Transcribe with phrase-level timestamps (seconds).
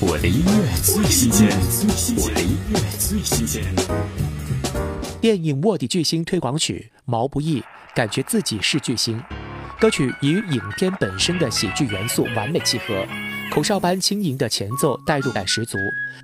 [0.00, 1.48] 我的音乐最新鲜，
[2.16, 3.64] 我的音乐最新鲜。
[5.20, 7.60] 电影《卧底巨星》推广曲《毛不易》，
[7.96, 9.20] 感觉自己是巨星。
[9.80, 13.04] 歌曲与影片本身的喜剧元素完美契合，
[13.50, 15.76] 口哨般轻盈的前奏代入感十足，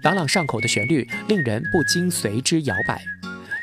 [0.04, 3.02] 朗朗上口的旋律令人不禁随之摇摆。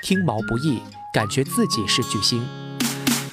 [0.01, 0.79] 听《毛不易》，
[1.13, 2.45] 感觉自己是巨星。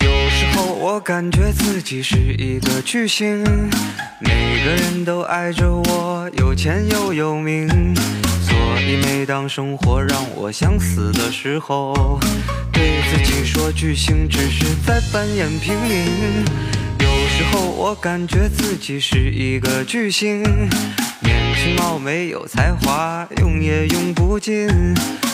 [0.00, 3.45] 有时候我感觉自己是一个巨星，
[4.21, 7.69] 每个人都爱着我，有钱又有名。
[8.42, 12.19] 所以每当生活让我想死的时候，
[12.73, 16.45] 对自己说巨星只是在扮演平民。
[16.98, 20.42] 有时候我感觉自己是一个巨星，
[21.20, 24.69] 年轻貌美有才华，用也用不尽。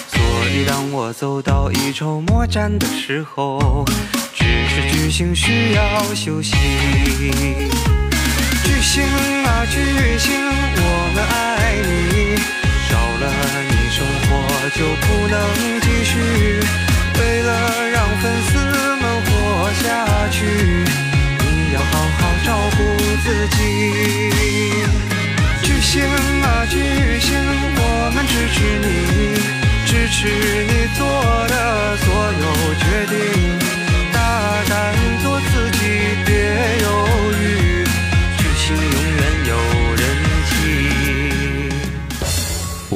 [0.08, 0.20] 所
[0.52, 3.84] 以当我走到一筹莫展的时候，
[4.34, 6.55] 只是巨星需要休息。
[8.64, 9.04] 巨星
[9.45, 9.78] 啊巨
[10.18, 10.32] 星，
[10.77, 10.82] 我
[11.14, 12.36] 们爱你，
[12.88, 13.22] 少了
[13.68, 14.30] 你生活
[14.75, 15.34] 就不能
[15.80, 16.12] 继续。
[17.19, 17.48] 为了
[17.91, 18.58] 让粉丝
[19.00, 19.84] 们活下
[20.30, 20.44] 去，
[21.38, 22.78] 你要好好照顾
[23.22, 23.58] 自己。
[25.62, 25.92] 巨星
[26.42, 27.38] 啊巨星，
[27.77, 29.38] 我们支持你，
[29.86, 30.19] 支持
[30.66, 31.06] 你做
[31.48, 33.53] 的所有决定，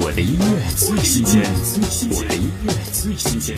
[0.01, 0.45] 我的音乐
[0.77, 1.43] 最新鲜，
[2.13, 3.57] 我的音乐最新鲜。